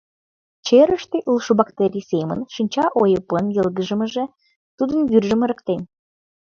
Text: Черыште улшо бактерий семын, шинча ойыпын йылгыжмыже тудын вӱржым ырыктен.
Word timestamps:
Черыште 0.65 1.17
улшо 1.29 1.51
бактерий 1.59 2.05
семын, 2.11 2.39
шинча 2.53 2.85
ойыпын 3.01 3.45
йылгыжмыже 3.55 4.23
тудын 4.77 4.99
вӱржым 5.11 5.41
ырыктен. 5.45 5.81